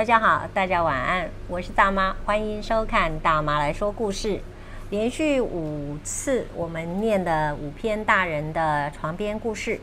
[0.00, 4.40] 大家好，大家晚安，我是大妈，欢迎收看大妈来说故事。
[4.88, 9.78] 连续五次我们念的五篇大人的床边故事，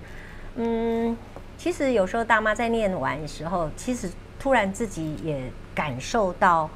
[0.55, 1.15] 嗯，
[1.55, 4.09] 其实有时候大妈在念完的时候，其实
[4.39, 5.39] 突然自己也
[5.75, 6.68] 感受到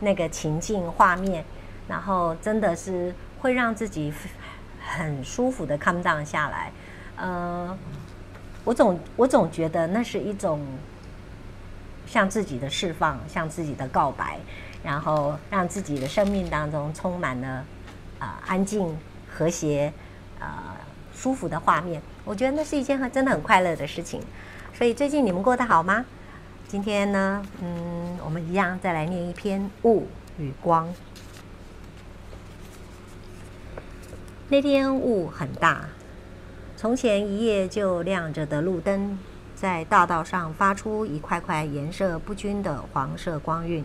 [0.00, 1.42] 那个情境画面，
[1.88, 4.12] 然后真的是会让自己
[4.86, 6.70] 很舒服的 calm down 下来。
[7.16, 7.74] 呃，
[8.64, 10.60] 我总我总觉得那是一种。
[12.06, 14.38] 向自己的释放，向自己的告白，
[14.82, 17.48] 然后让自己的生命当中充满了
[18.18, 18.96] 啊、呃、安静、
[19.28, 19.92] 和谐、
[20.38, 20.48] 呃、
[21.14, 22.00] 舒服的画面。
[22.24, 24.20] 我觉得那是一件很真的很快乐的事情。
[24.72, 26.04] 所以最近你们过得好吗？
[26.68, 30.06] 今天呢，嗯，我们一样再来念一篇《雾
[30.38, 30.88] 与光》。
[34.48, 35.88] 那天雾很大，
[36.76, 39.18] 从前一夜就亮着的路灯。
[39.56, 43.82] 在大道上发出一块块颜色不均的黄色光晕。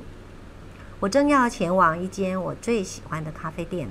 [1.00, 3.90] 我正要前往一间我最喜欢的咖啡店，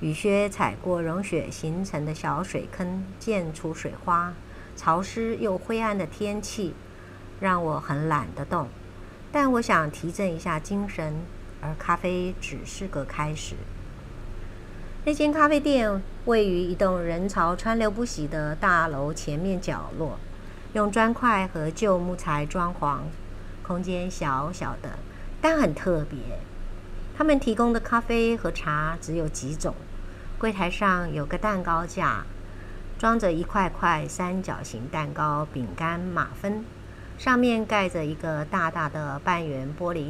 [0.00, 4.34] 雨靴踩过融雪形成的小水坑，溅出水花。
[4.76, 6.74] 潮湿又灰暗的天气
[7.40, 8.68] 让我很懒得动，
[9.32, 11.14] 但我想提振一下精神，
[11.62, 13.54] 而咖啡只是个开始。
[15.06, 20.18] 那间咖啡店位于一栋人潮川流不息的大楼前面角落。
[20.76, 22.98] 用砖块和旧木材装潢，
[23.62, 24.98] 空间小小的，
[25.40, 26.18] 但很特别。
[27.16, 29.74] 他们提供的咖啡和茶只有几种。
[30.36, 32.26] 柜台上有个蛋糕架，
[32.98, 36.62] 装着一块块三角形蛋糕、饼干、马芬，
[37.16, 40.08] 上面盖着一个大大的半圆玻璃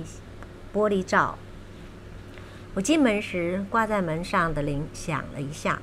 [0.74, 1.38] 玻璃罩。
[2.74, 5.78] 我进门时，挂在门上的铃响了一下。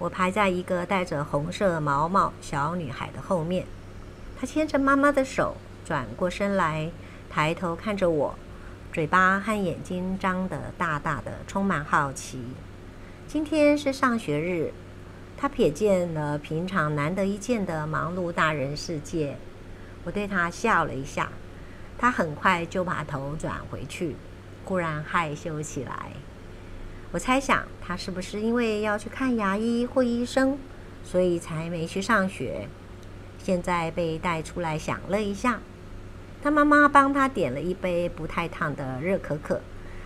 [0.00, 3.66] 我排在一个戴着红色毛毛小女孩的后面。
[4.40, 6.90] 他牵着妈妈的手，转过身来，
[7.28, 8.34] 抬头看着我，
[8.90, 12.42] 嘴巴和眼睛张得大大的，充满好奇。
[13.28, 14.72] 今天是上学日，
[15.36, 19.36] 他瞥见了平常难得一见的忙碌大人世界。
[20.04, 21.30] 我对他笑了一下，
[21.98, 24.16] 他很快就把头转回去，
[24.64, 26.12] 忽然害羞起来。
[27.12, 30.56] 我猜想，他是不是因为要去看牙医或医生，
[31.04, 32.66] 所以才没去上学？
[33.42, 35.60] 现在被带出来，想了一下，
[36.42, 39.60] 他妈妈帮他点了一杯不太烫的热可可，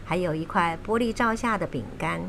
[0.05, 2.21] 还有一块玻璃罩下的饼干。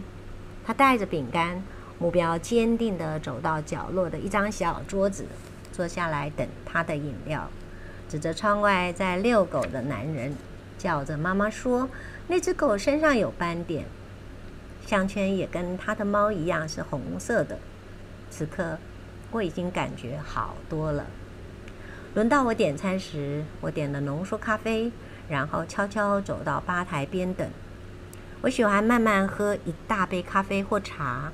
[0.66, 1.64] 他带着饼干，
[2.00, 5.26] 目标坚定地走到角落的一张小桌子，
[5.72, 7.48] 坐下来等他的饮料，
[8.10, 10.36] 指着窗外在遛狗的男人，
[10.78, 11.88] 叫着妈妈说
[12.28, 13.86] ：“那只狗身上有斑点，
[14.88, 17.60] 项圈也跟他的猫一样是红色的。”
[18.32, 18.80] 此刻。
[19.36, 21.06] 我已经感觉好多了。
[22.14, 24.90] 轮到我点餐时，我点了浓缩咖啡，
[25.28, 27.46] 然后悄悄走到吧台边等。
[28.40, 31.34] 我喜欢慢慢喝一大杯咖啡或茶，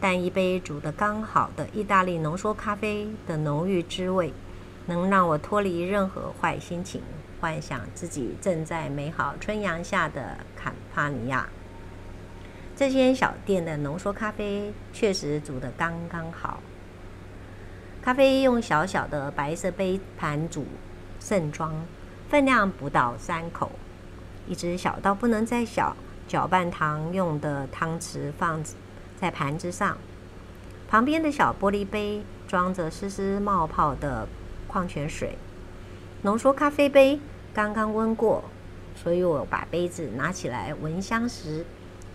[0.00, 4.32] 但一杯煮得刚好的意大利浓缩咖啡的浓郁滋味，
[4.86, 7.02] 能让我脱离任何坏心情，
[7.38, 11.46] 幻想自己正在美好春阳下的坎帕尼亚。
[12.74, 16.62] 这间小店的浓缩咖啡确实煮得刚刚好。
[18.06, 20.64] 咖啡用小小的白色杯盘煮，
[21.18, 21.74] 盛装，
[22.28, 23.72] 分量不到三口。
[24.46, 25.96] 一只小到不能再小、
[26.28, 28.62] 搅拌糖用的汤匙放
[29.16, 29.98] 在盘子上，
[30.88, 34.28] 旁边的小玻璃杯装着丝丝冒泡的
[34.68, 35.36] 矿泉水。
[36.22, 37.18] 浓缩咖啡杯
[37.52, 38.44] 刚刚温过，
[38.94, 41.66] 所以我把杯子拿起来闻香时，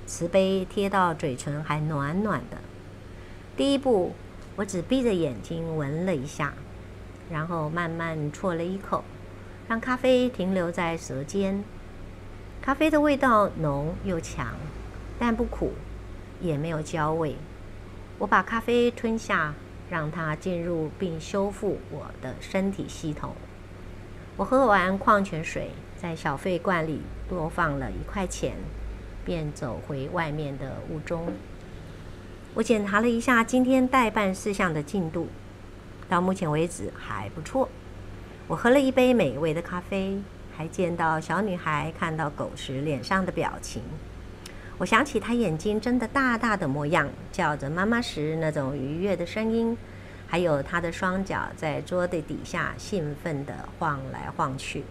[0.06, 2.60] 瓷杯贴到嘴唇还暖暖的。
[3.58, 4.14] 第一步。
[4.56, 6.54] 我只闭着眼睛闻了一下，
[7.32, 9.04] 然后慢慢啜了一口，
[9.68, 11.64] 让咖啡停留在舌尖。
[12.62, 14.56] 咖啡的味道浓又强，
[15.18, 15.72] 但不苦，
[16.40, 17.36] 也没有焦味。
[18.20, 19.54] 我把咖啡吞下，
[19.90, 23.34] 让它进入并修复我的身体系统。
[24.38, 28.54] 我喝完矿泉水，在小废罐里多放了一块钱，
[29.26, 31.34] 便走回外面的雾中。
[32.54, 35.30] 我检查了一下今天待办事项的进度，
[36.10, 37.70] 到目前为止还不错。
[38.46, 40.22] 我喝了一杯美味的咖啡，
[40.58, 43.82] 还见到小女孩看到狗时脸上的表情。
[44.78, 49.78] 我想起她眼睛睁得大大的模样，叫着妈妈时那种愉悦的声音，
[50.28, 54.84] 还有她的双脚在桌子底下兴奋地晃来晃去。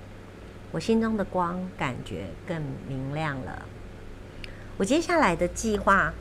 [0.72, 3.66] 我心中的光感觉更明亮了。
[4.78, 6.14] 我接下来的计划。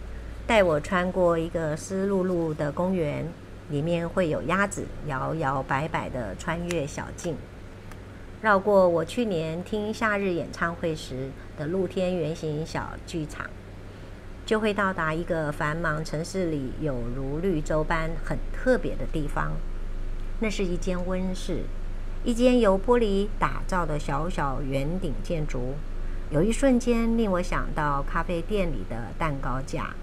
[0.50, 3.24] 带我穿过一个湿漉漉的公园，
[3.70, 7.36] 里面会有鸭子摇摇摆摆地穿越小径。
[8.42, 13.48] 绕过我去年听夏日演唱会时的露天圆形小剧场，
[14.44, 19.52] 就会到达一个繁忙城市里有如绿洲般很特别的地方。
[20.40, 21.60] 那是一间温室，
[22.24, 25.76] 一间由玻璃打造的小小圆顶建筑。
[26.32, 29.94] 有一瞬间令我想到咖啡店里的蛋糕架。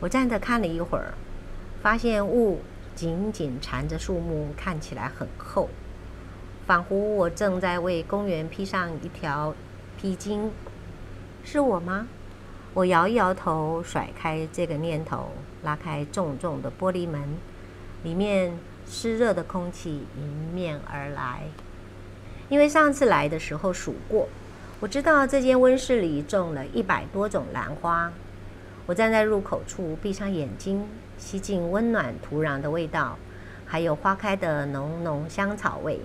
[0.00, 1.14] 我站着看了一会儿，
[1.80, 2.60] 发现雾
[2.94, 5.68] 紧紧缠着树木，看起来很厚，
[6.66, 9.54] 仿佛我正在为公园披上一条
[9.96, 10.48] 披巾。
[11.44, 12.08] 是我吗？
[12.74, 15.30] 我摇一摇头，甩开这个念头，
[15.62, 17.22] 拉开重重的玻璃门，
[18.02, 18.52] 里面。
[18.86, 21.42] 湿热的空气迎面而来，
[22.48, 24.26] 因为上次来的时候数过，
[24.80, 28.12] 我知道这间温室里种了一百多种兰花。
[28.90, 30.84] 我站在入口处，闭上眼睛，
[31.16, 33.16] 吸进温暖土壤的味道，
[33.64, 36.00] 还有花开的浓浓香草味。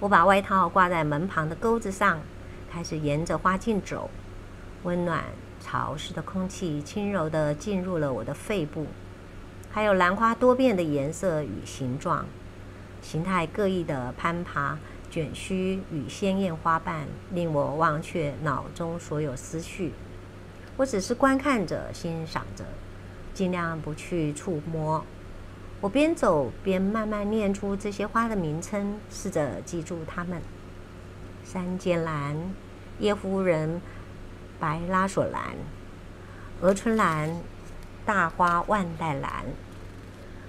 [0.00, 2.18] 我把外套挂在门旁的钩子上，
[2.68, 4.10] 开始沿着花径走。
[4.82, 5.22] 温暖
[5.60, 8.88] 潮湿的空气轻柔地进入了我的肺部。
[9.70, 12.26] 还有兰花多变的颜色与形状，
[13.00, 14.76] 形态各异的攀爬
[15.08, 19.92] 卷须与鲜艳花瓣，令我忘却脑中所有思绪。
[20.78, 22.64] 我只是观看着，欣赏着，
[23.34, 25.04] 尽量不去触摸。
[25.80, 30.40] 我边走边慢慢念出这些花的名称，试着记住它们：
[31.44, 32.34] 山间兰、
[32.98, 33.82] 叶夫人、
[34.58, 35.54] 白拉索兰、
[36.62, 37.36] 鹅春兰。
[38.06, 39.44] 大花万代兰、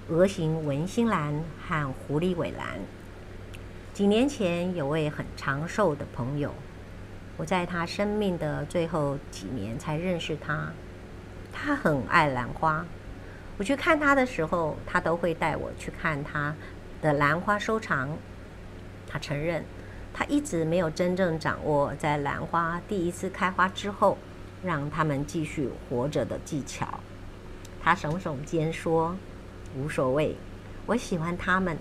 [0.08, 2.80] 鹅形文心兰和狐狸尾兰。
[3.92, 6.54] 几年前，有位很长寿的朋友，
[7.40, 10.70] 我在他生命的最后几年才认识他。
[11.50, 12.84] 他很爱兰花，
[13.56, 16.54] 我去看他的时候，他都会带我去看他
[17.00, 18.10] 的兰花收藏。
[19.08, 19.64] 他承认，
[20.12, 24.18] 他一直没有真正掌握在兰花第一次开花之后，
[24.62, 27.00] 让他们继续活着的技巧。
[27.82, 29.16] 他耸耸肩说
[29.74, 30.36] ：“无所谓，
[30.84, 31.78] 我喜欢它们，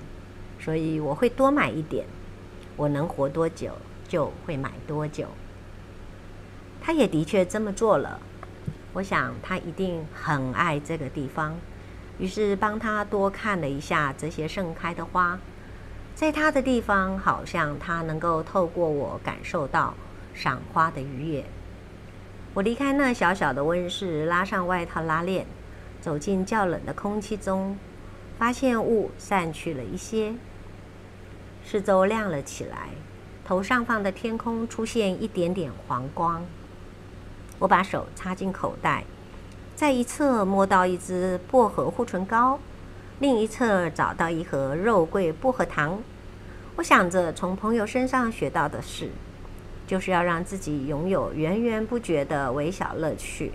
[0.58, 2.06] 所以我会多买一点。
[2.78, 3.74] 我能活多久，
[4.08, 5.28] 就会买多久。”
[6.90, 8.20] 他也的确这么做了。
[8.94, 11.56] 我想他一定很爱这个地方，
[12.18, 15.38] 于是帮他多看了一下这些盛开的花。
[16.16, 19.94] 在他的地方，好像他能够透过我感受到
[20.34, 21.46] 赏花的愉悦。
[22.56, 25.46] 我离开那小小的温室，拉上外套拉链。
[26.02, 27.78] 走进较冷的空气中，
[28.40, 30.34] 发现雾散去了一些，
[31.64, 32.90] 四周亮了起来，
[33.46, 36.44] 头上方的天空出现一点点黄光。
[37.60, 39.04] 我把手插进口袋，
[39.76, 42.58] 在一侧摸到一支薄荷护唇膏，
[43.20, 46.02] 另一侧找到一盒肉桂薄荷糖。
[46.78, 49.10] 我想着从朋友身上学到的事，
[49.86, 53.52] 就是要让自己拥有源源不绝的微小乐趣。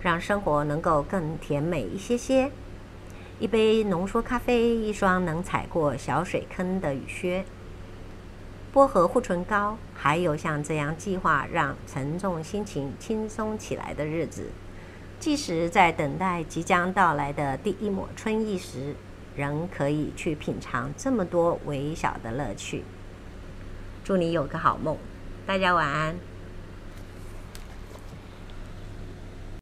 [0.00, 2.50] 让生活能够更甜美一些些。
[3.38, 7.44] 一杯浓缩咖啡，一双能踩过小水坑的雨靴，
[8.72, 14.48] 薄荷护唇膏，还有像这样计划让沉重心情轻松起来的日子。
[15.20, 18.96] 即使在等待即将到来的第一抹春意时，
[19.36, 22.82] 仍可以去品尝这么多微小的乐趣。
[24.02, 24.96] 祝你有个好梦，
[25.46, 26.31] 大家晚安。